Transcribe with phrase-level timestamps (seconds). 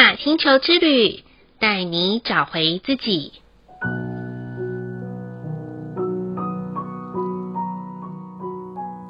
[0.00, 1.22] 雅星球之旅，
[1.58, 3.32] 带你找回自己。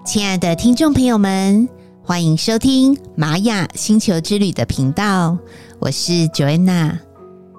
[0.05, 1.69] 亲爱的听众朋友们，
[2.03, 5.39] 欢迎收听玛雅星球之旅的频道，
[5.79, 6.99] 我是 Joanna。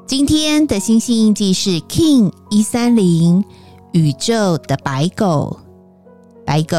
[0.06, 3.46] 今天的星星印记是 King 一三零，
[3.94, 5.58] 宇宙的白狗。
[6.46, 6.76] 白狗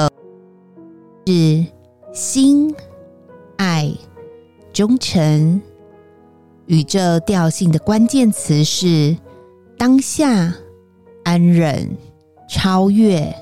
[1.26, 1.64] 是
[2.12, 2.74] 心、
[3.56, 3.90] 爱、
[4.74, 5.62] 忠诚。
[6.66, 9.16] 宇宙调性的关键词是
[9.76, 10.54] 当下、
[11.24, 11.96] 安忍、
[12.48, 13.34] 超越。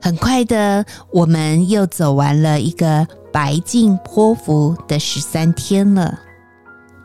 [0.00, 6.20] 很快的，我们又走完了一个白净波符的十三天了。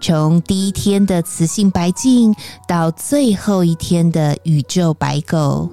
[0.01, 2.33] 从第一天的雌性白净
[2.67, 5.69] 到最后一天的宇宙白狗，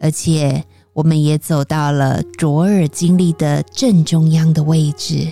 [0.00, 5.28] 而且我们也走到了卓尔经历的正中央的位置。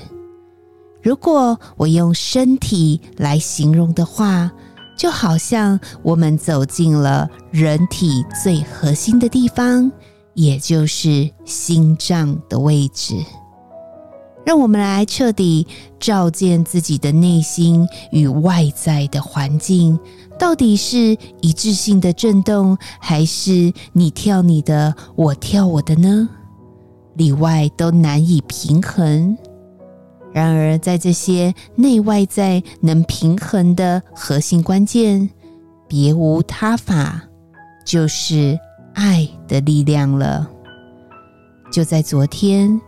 [1.05, 4.51] 如果我用身体来形容的话，
[4.97, 9.93] 就好像我们走进了人体最核心的地方。
[10.33, 13.15] 也就是心脏的位置，
[14.45, 15.65] 让我们来彻底
[16.01, 19.97] 照见自己的内心与外在的环境，
[20.37, 26.29] 到底是一致性的震动，还是你跳你的，我跳我的呢？
[27.15, 29.39] 里外都难以平衡。
[30.35, 35.31] 然而，在这些内外在能平衡的核心关键，
[35.89, 37.23] 别无他法，
[37.87, 38.59] 就是。
[38.97, 40.49] 爱的力量了。
[41.73, 42.81] 就在昨天，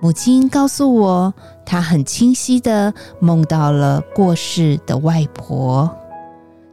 [0.00, 1.32] 母亲告诉我，
[1.64, 5.88] 她很清晰地梦到了过世的外婆，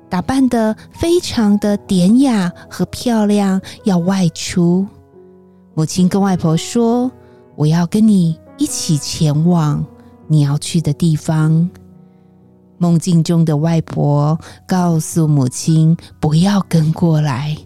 [0.10, 4.88] 打扮得非常的典雅和漂亮，要外出。
[5.76, 7.12] 母亲跟外婆说
[7.56, 9.86] ：“我要跟你一起前往
[10.30, 11.70] 你要去的地方。”
[12.82, 17.58] 梦境中的外婆告诉母亲：“不要跟过来。”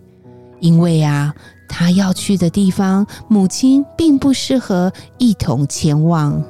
[0.60, 1.36] 因为啊，
[1.70, 6.44] 她要去的地方，母亲并不适合一同前往。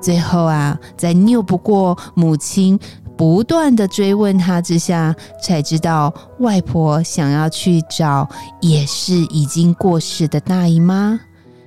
[0.00, 2.78] 最后啊，在拗不过母亲
[3.16, 8.28] 不断的追问他之下，才知道外婆想要去找
[8.60, 11.18] 也是已经过世的大姨妈，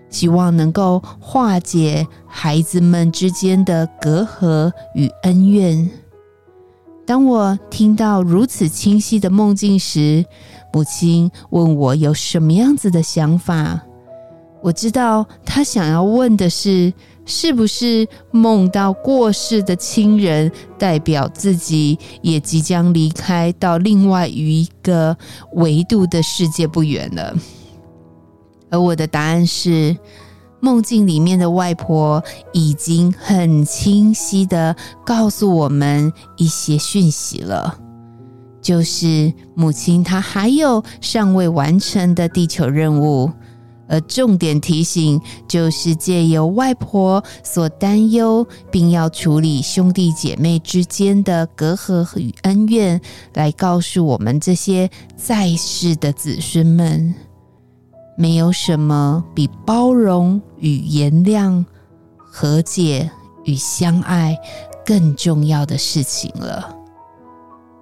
[0.09, 5.89] 希望能够化解孩子们之间的隔阂与恩怨。
[7.05, 10.25] 当我听到如此清晰的梦境时，
[10.73, 13.81] 母亲问我有什么样子的想法。
[14.61, 16.91] 我知道她想要问的是，
[17.25, 25.15] 是不是梦到过世的亲人，代表自己也即将离开到另外一个
[25.53, 27.33] 维度的世界不远了？
[28.69, 29.95] 而我的答案是。
[30.59, 37.77] 梦境里面的外婆已经很清晰的告诉我们一些讯息了，
[38.59, 43.31] 就是母亲她还有尚未完成的地球任务，
[43.87, 52.99] 而重点提醒就是借由外婆所担忧并要处理兄弟姐妹之间的隔阂与恩怨，
[53.35, 57.13] 来告诉我们这些在世的子孙们。
[58.17, 61.63] 没有什么比包容与原谅、
[62.17, 63.09] 和解
[63.45, 64.35] 与相爱
[64.83, 66.75] 更重要的事情了。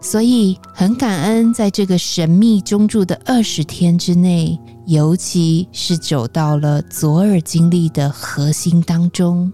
[0.01, 9.51] 所以很感恩，在这个神秘中住的二十天之内，尤其是走到了左耳经历的核心当中，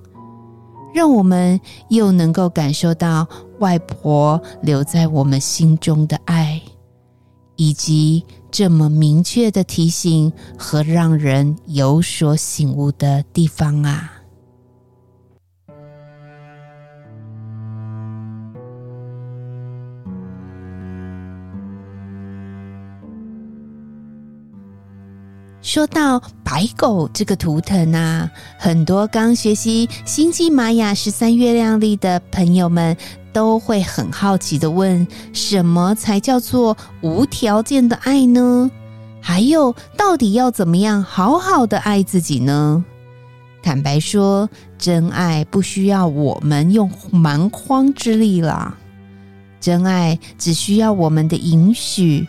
[0.94, 1.58] 让我们
[1.90, 3.25] 又能够感受到
[3.59, 6.62] 外婆留在我们心中的爱，
[7.62, 8.24] 以及。
[8.54, 14.12] 这么明确的提醒和让人有所醒悟的地方啊！
[25.62, 32.97] 说到白狗这个图腾啊，很多刚学习星际玛雅十三月亮历的朋友们。
[33.34, 38.70] 都会很好奇的问：什么才叫做无条件的爱呢？
[39.22, 42.84] 还有，到底要怎么样好好的爱自己呢？
[43.62, 48.76] 坦白说，真爱不需要我们用蛮荒之力啦，
[49.60, 52.28] 真爱只需要我们的允许。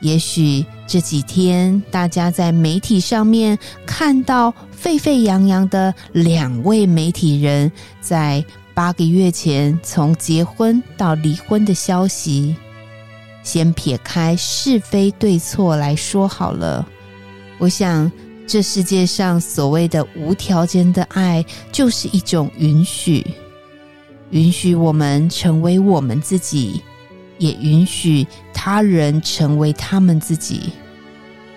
[0.00, 8.44] 也许这几天大家在媒体上面看到沸沸扬扬的两位媒体人在。
[8.78, 12.54] 八个月前从结婚到离婚的消息，
[13.42, 16.86] 先撇开是非对错来说好了。
[17.58, 18.08] 我想，
[18.46, 23.26] 这世界上所谓的无条件的爱，就是一种允许。
[24.30, 26.80] 允许我们成为我们自己，
[27.38, 30.70] 也允许他人成为他们自己。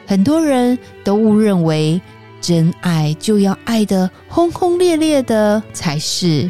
[0.08, 2.02] 很多人都误认为，
[2.42, 6.50] 真爱就要爱得轰轰烈烈的才是，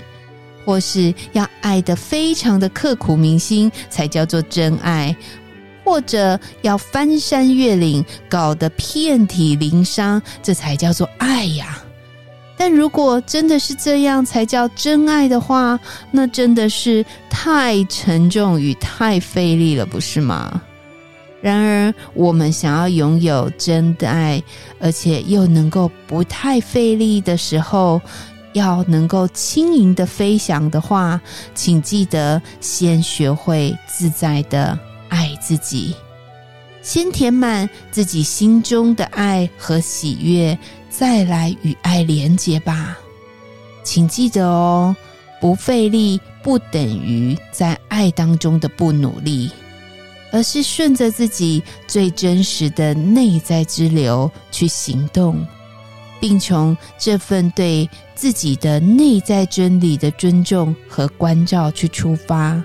[0.66, 5.16] 或是要爱得非常的刻骨铭心才叫做真爱，
[5.84, 11.84] 或者要翻山越岭搞得遍体鳞伤，这才叫做爱呀。
[12.58, 15.80] 但如果真的是这样才叫真爱的话，
[16.12, 20.62] 那真的是太沉重与太费力了，不是吗？
[21.42, 24.40] 然而，我们想要拥有真的爱，
[24.80, 28.00] 而且又能够不太费力的时候，
[28.54, 31.20] 要能够轻盈的飞翔的话，
[31.56, 34.78] 请记得先学会自在的
[35.10, 35.96] 爱自己，
[36.82, 40.58] 先填满自己心中的爱和喜悦。
[40.90, 42.98] 再来与爱连结吧，
[43.82, 44.94] 请记得哦，
[45.40, 49.50] 不费力不等于在爱当中的不努力，
[50.34, 55.48] 而是顺着自己最真实的内在之流去行动，
[56.22, 62.64] 并从这份对自己的内在真理的尊重和关照去出发，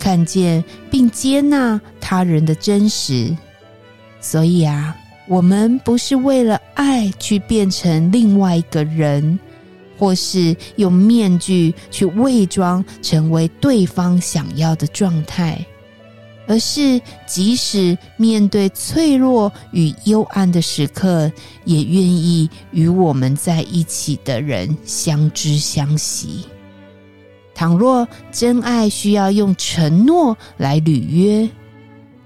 [0.00, 3.36] 看见并接纳他人的真实。
[4.20, 4.96] 所以啊。
[5.28, 9.38] 我们不是为了爱去变成另外一个人，
[9.96, 15.64] 或是用面具去伪装成为对方想要的状态，
[16.50, 21.30] 而是即使面对脆弱与幽暗的时刻，
[21.64, 26.44] 也愿意与我们在一起的人相知相惜。
[27.54, 31.48] 倘若真爱需要用承诺来履约。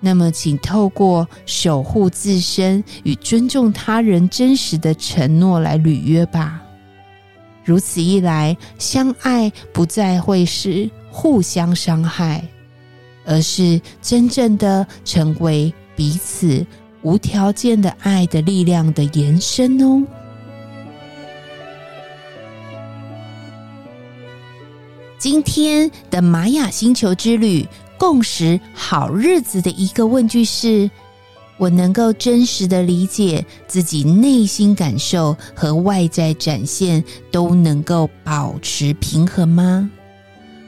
[0.01, 6.63] 那么，请透过守护自身与尊重他人真实的承诺来履约吧。
[7.63, 12.43] 如此一来，相爱不再会是互相伤害，
[13.25, 16.67] 而是真正的成为彼此
[17.03, 20.07] 无条件的爱的力量的延伸哦。
[25.19, 27.67] 今天的玛雅星球之旅。
[27.97, 30.91] 共识好日子的一个问句是：
[31.57, 39.91] 我能够真实的理解自己内心感受和外在展现都能够保持平衡吗？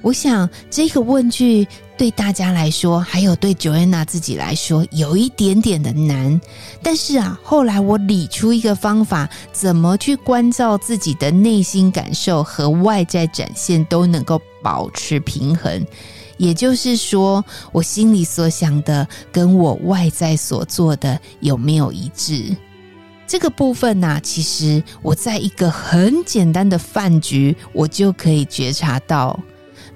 [0.07, 1.67] 我想这个问句
[1.99, 6.41] 对大家来说，还有对 Joanna 自己来说，有一点点的难。
[6.81, 15.85] 但是啊，后来我理出一个方法，怎么去关照自己的内心感受和外在展现都能够保持平衡。
[16.37, 22.57] 也就是说，我心里所想的跟我外在所做的有没有一致？
[23.27, 29.37] 这个部分呢、啊，其实我在一个很简单的饭局，我就可以觉察到，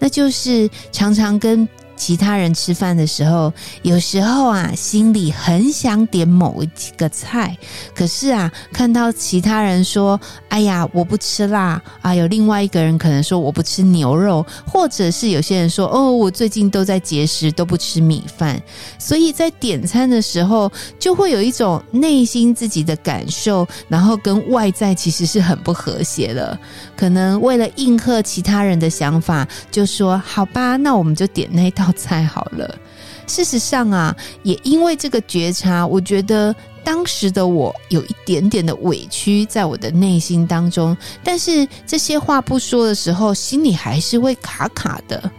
[0.00, 1.68] 那就是常常跟。
[2.00, 3.52] 其他人吃饭的时候，
[3.82, 7.54] 有时候啊，心里很想点某几个菜，
[7.94, 10.18] 可是啊，看到其他人说
[10.48, 18.58] ：“哎呀，我不吃辣。”啊，有另外一个人可能说：“我不吃牛肉。”或者是有些人说：“哦，我最近都在节食，都不吃米饭。”
[18.98, 26.58] 所以在点餐的时候，就会有一种内心自己的感受，然后跟外在其实是很不和谐的。
[26.96, 32.78] 可能为了应和其他人的想法，就说：“好吧，那我们就点那道。”菜好了。
[33.26, 40.96] 事实上啊，也因为这个觉察，我觉得当时的我有一点点的委屈在我的内心当中。
[41.22, 45.30] 但是这些话不说的时候，心里还是会卡卡的。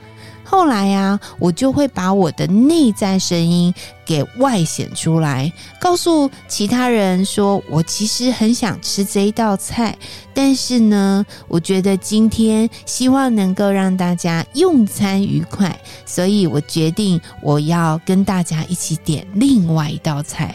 [0.52, 3.74] 后来呀，我就会把我的内在声音
[4.06, 9.98] 给外显出来，告诉其他人说，我其实很想吃这一道菜，
[10.34, 20.54] 但是呢，我觉得今天希望能够让大家用餐愉快，所以我决定我要跟大家一起点另外一道菜。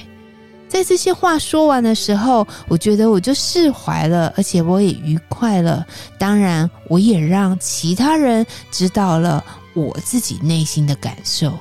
[0.69, 5.87] 在这些话说完的时候，我觉得我就释怀了，而且我也愉快了。
[6.19, 9.43] 当然，我也让其他人知道了。
[9.77, 11.53] 我自己内心的感受，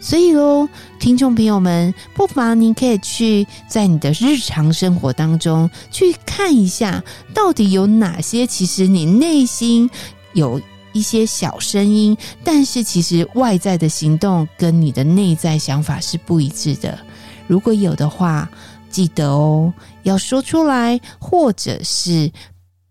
[0.00, 0.68] 所以喽，
[0.98, 7.02] 听众朋友们，不妨您可以去在你的日常生活当中去看一下，
[7.32, 9.88] 到底有哪些其实你内心
[10.32, 10.60] 有
[10.92, 16.98] 一些小声音，但是其实外在的行动跟你的内在想法是不一致的。
[17.46, 18.50] 如果有的话，
[18.90, 22.32] 记得哦，要说出来，或者是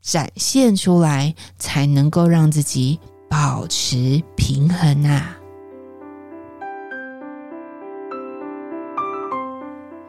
[0.01, 2.97] 展现出来，才能够让自己。
[3.29, 5.38] 保持平衡啊！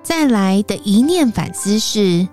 [0.03, 2.27] 再来的一念反思是：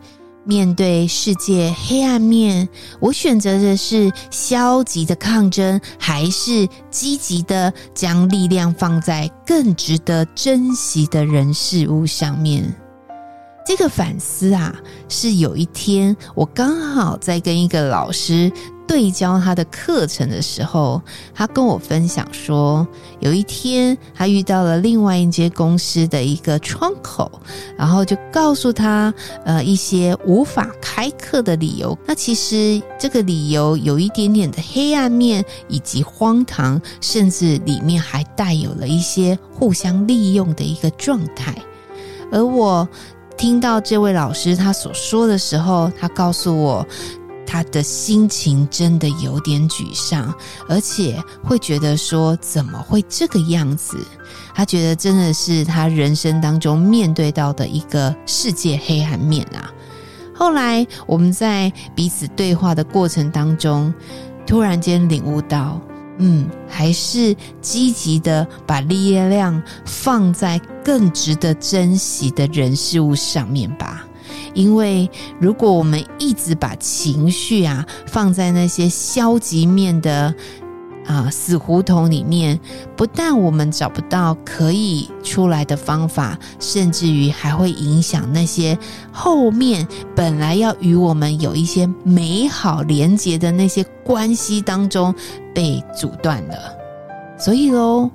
[0.44, 12.74] 面对世界黑暗面，我选择的是消极的抗争，还是积极的将力量放在更值得珍惜的人事物上面？
[13.66, 14.76] 这个反思啊，
[15.10, 18.52] 是有一天我刚好在跟一个老师
[18.88, 21.02] 对教他的课程的时候，
[21.34, 22.88] 他跟我分享说，
[23.20, 27.32] 有一天他遇到了另外一间公司的一个窗口，
[27.78, 29.14] 然后就告诉他，
[29.44, 31.98] 呃，一些无法开课的理由。
[32.06, 41.56] 那其实这个理由有一点点的黑暗面，以及荒唐，甚至里面还带有了一些互相利用的一个状态。
[42.32, 42.88] 而我
[43.38, 46.86] 听到这位老师他所说的时候，他告诉我。
[47.46, 50.34] 他的心情真的有点沮丧，
[50.68, 53.98] 而且会觉得说怎么会这个样子？
[54.54, 59.72] 他觉得真的是他人生当中面对到的一个世界黑暗面啊。
[60.34, 63.94] 后来我们在彼此对话的过程当中，
[64.46, 65.80] 突然间领悟到，
[66.18, 74.06] 嗯，还是积极的把力量放在更值得珍惜的人事物上面吧。
[74.56, 75.08] 因为
[75.40, 80.34] 如果我们一直把情绪啊放在那些消极面的
[81.06, 82.60] 啊死胡同里面，
[82.96, 88.76] 不但我们找不到可以出来的方法，甚至于还会影响那些
[89.12, 95.14] 后面本来要与我们有一些美好连结的那些关系当中
[95.54, 96.56] 被阻断了。
[97.38, 98.10] 所以喽。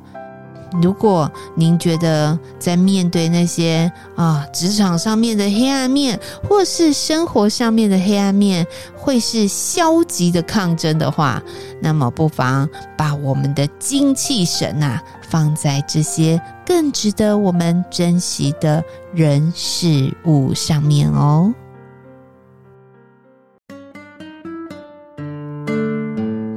[0.80, 11.42] 如果您觉得在面对那些啊职场上面的黑暗面，或是生活上面的黑暗面，会是消极的抗争的话，
[11.80, 21.52] 那么不妨把我们的精气神啊放在这些更值得我们珍惜的人事物上面哦。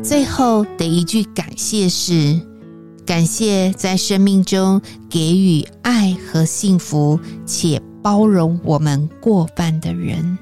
[0.04, 2.53] 最后的一句感谢是。
[3.06, 10.38] 感谢在生命中给予爱和幸福，且包容我们过犯的人。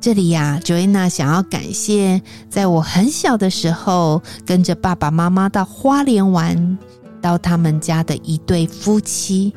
[0.00, 6.78] 这里呀，Joanna 想要感谢，在我很小的时候，跟着爸爸妈妈到花莲玩，
[7.20, 9.52] 到他们家的一对夫妻。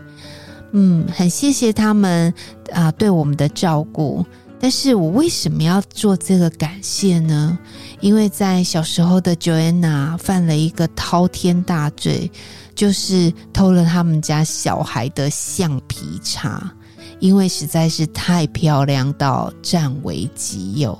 [0.71, 2.33] 嗯，很谢谢他们
[2.71, 4.25] 啊，对我们的照顾。
[4.61, 7.57] 但是我为什么要做这个感谢呢？
[8.01, 12.31] 因为在小时候的 Joanna 犯了一个滔天大罪，
[12.73, 16.71] 就是偷了他们家小孩的橡皮擦，
[17.19, 20.97] 因为实在是太漂亮到占为己有，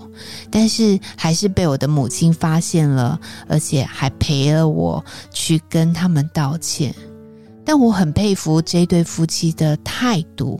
[0.52, 6.94] 但是还是被我的母亲发现了，而且还陪了我去跟他们道歉。
[7.72, 10.60] 但我很佩服这对夫妻的态度，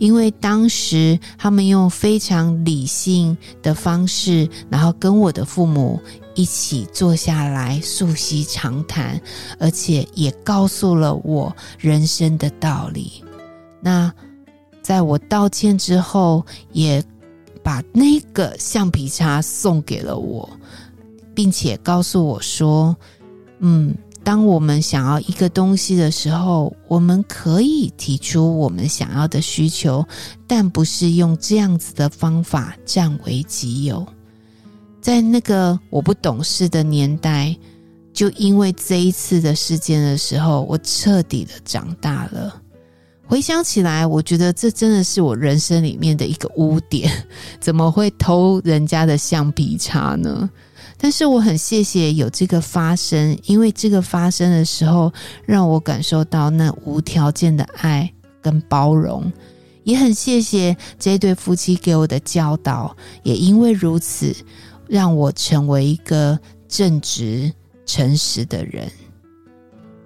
[0.00, 6.02] 因为当时他们用非常理性的方式，然后跟我的父母
[6.34, 9.22] 一起坐下来促膝长谈，
[9.60, 13.22] 而且也告诉了我人生的道理。
[13.80, 14.12] 那
[14.82, 17.00] 在我道歉之后，也
[17.62, 20.50] 把那个橡皮擦送给了我，
[21.36, 22.96] 并且告诉我说
[23.60, 23.94] ：“嗯。”
[24.28, 30.06] 当我们想要一个东西的时候，我们可以提出我们想要的需求，
[30.46, 34.06] 但不是用这样子的方法占为己有。
[35.00, 37.56] 在那个我不懂事的年代，
[38.12, 42.54] 就因为这一次的事件的时候，我彻底的长大了。
[43.26, 47.10] 回想起来，我觉得这真的是我人生里面的一个污点，
[47.60, 50.50] 怎么会偷人家的橡皮擦呢？
[50.98, 55.12] 但是我很谢谢有这个发生，因为这个发生的时候，
[55.46, 58.12] 让我感受到那无条件的爱
[58.42, 59.32] 跟包容。
[59.84, 64.34] 也很谢谢这对夫妻给我的教导，也因为如此，
[64.86, 66.38] 让我成为一个
[66.68, 67.50] 正直、
[67.86, 68.90] 诚实的人。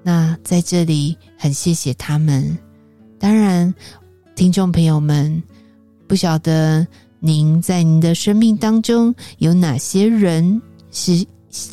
[0.04, 2.56] 那在这里很谢谢他们。
[3.18, 3.74] 当然，
[4.36, 5.42] 听众朋友们，
[6.06, 6.86] 不晓得
[7.18, 10.60] 您在您的生命当中有哪些人，
[10.92, 11.26] 是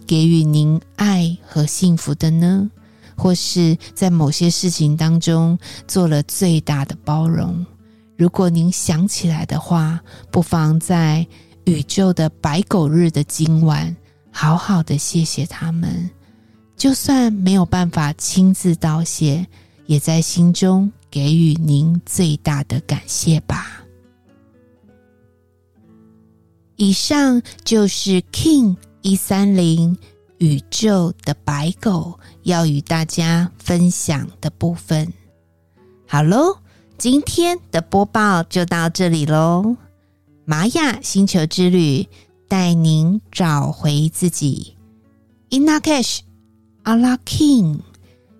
[0.07, 2.69] 给予您爱和幸福的呢？
[3.15, 7.65] 或是在某些事情当中做了最大的包容？
[8.17, 9.99] 如果您想起来的话，
[10.31, 11.27] 不妨在
[11.65, 13.95] 宇宙的白狗日的今晚，
[14.31, 16.09] 好好的谢谢他们。
[16.77, 19.45] 就算没有办法亲自道谢，
[19.85, 23.83] 也在心中给予您最大的感谢吧。
[26.77, 29.97] 以上就是 King 一三零
[30.37, 35.11] 宇宙的白狗要与大家分享的部分。
[36.07, 36.57] 好喽，
[36.97, 39.75] 今天的播报就到这里喽。
[40.45, 42.07] 玛雅星球之旅，
[42.47, 44.75] 带您找回自己。
[45.51, 46.19] In Lak'ech,
[46.83, 47.79] Allah King，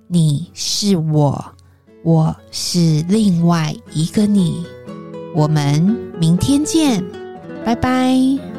[0.07, 1.53] 你是我，
[2.03, 4.65] 我是另外一个你。
[5.35, 5.81] 我们
[6.19, 7.03] 明天见，
[7.63, 8.58] 拜拜。